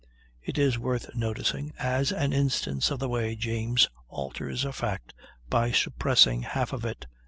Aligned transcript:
It 0.41 0.57
is 0.57 0.79
worth 0.79 1.13
noticing, 1.13 1.73
as 1.77 2.11
an 2.11 2.33
instance 2.33 2.89
of 2.89 2.97
the 2.97 3.07
way 3.07 3.35
James 3.35 3.87
alters 4.09 4.65
a 4.65 4.71
fact 4.73 5.13
by 5.47 5.71
suppressing 5.71 6.41
half 6.41 6.73
of 6.73 6.85
it. 6.85 7.05